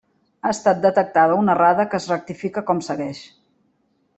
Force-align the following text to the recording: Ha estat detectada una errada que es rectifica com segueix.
Ha 0.47 0.51
estat 0.53 0.79
detectada 0.85 1.35
una 1.41 1.55
errada 1.57 1.85
que 1.91 1.99
es 1.99 2.07
rectifica 2.15 2.65
com 2.71 2.81
segueix. 2.89 3.21